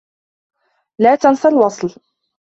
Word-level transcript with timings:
لا 0.99 1.15
تنس 1.15 1.45
الوصل. 1.45 1.95